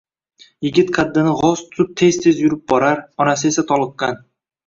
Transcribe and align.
Yigit 0.67 0.87
qaddini 0.95 1.33
g’oz 1.41 1.61
tutib 1.75 1.91
tez-tez 2.01 2.41
yurib 2.45 2.63
borar, 2.73 3.05
ona 3.27 3.35
esa 3.51 3.67
toliqqan 3.73 4.19